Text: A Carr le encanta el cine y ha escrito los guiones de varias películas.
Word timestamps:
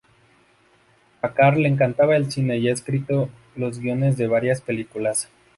A 1.21 1.31
Carr 1.31 1.57
le 1.57 1.67
encanta 1.69 2.05
el 2.15 2.31
cine 2.31 2.57
y 2.57 2.67
ha 2.69 2.73
escrito 2.73 3.29
los 3.55 3.77
guiones 3.77 4.17
de 4.17 4.25
varias 4.25 4.59
películas. 4.59 5.29